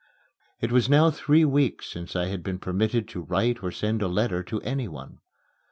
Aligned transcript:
It 0.59 0.71
was 0.71 0.89
now 0.89 1.11
three 1.11 1.45
weeks 1.45 1.85
since 1.87 2.15
I 2.15 2.25
had 2.25 2.41
been 2.41 2.57
permitted 2.57 3.07
to 3.09 3.21
write 3.21 3.61
or 3.61 3.69
send 3.69 4.01
a 4.01 4.07
letter 4.07 4.41
to 4.45 4.59
anyone. 4.61 5.19